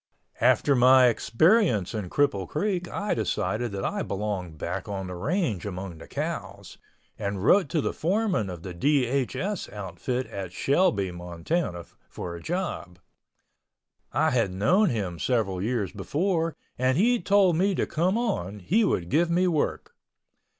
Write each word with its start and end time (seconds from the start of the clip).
After 0.39 0.73
my 0.75 1.09
experience 1.09 1.93
in 1.93 2.09
Cripple 2.09 2.49
Creek 2.49 2.87
I 2.87 3.13
decided 3.13 3.71
that 3.73 3.85
I 3.85 4.01
belonged 4.01 4.57
back 4.57 4.89
on 4.89 5.05
the 5.05 5.13
range 5.13 5.63
among 5.63 5.99
the 5.99 6.07
cows, 6.07 6.79
and 7.19 7.43
wrote 7.45 7.69
to 7.69 7.81
the 7.81 7.93
foreman 7.93 8.49
of 8.49 8.63
the 8.63 8.73
DHS 8.73 9.71
outfit 9.71 10.25
at 10.25 10.53
Shelby, 10.53 11.11
Montana, 11.11 11.85
for 12.09 12.35
a 12.35 12.41
job. 12.41 12.97
I 14.11 14.31
had 14.31 14.51
known 14.51 14.89
him 14.89 15.19
several 15.19 15.61
years 15.61 15.91
before 15.91 16.55
and 16.79 16.97
he 16.97 17.21
told 17.21 17.55
me 17.55 17.75
to 17.75 17.85
come 17.85 18.17
on, 18.17 18.57
he 18.57 18.83
would 18.83 19.07
give 19.07 19.29
me 19.29 19.47
work. 19.47 19.93